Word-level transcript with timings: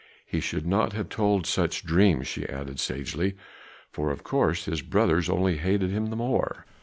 He 0.25 0.39
should 0.39 0.65
not 0.65 0.93
have 0.93 1.09
told 1.09 1.45
such 1.45 1.85
dreams," 1.85 2.27
she 2.27 2.49
added 2.49 2.79
sagely, 2.79 3.35
"for 3.91 4.09
of 4.09 4.23
course 4.23 4.65
his 4.65 4.81
brothers 4.81 5.29
only 5.29 5.57
hated 5.57 5.91
him 5.91 6.07
the 6.07 6.15
more. 6.15 6.65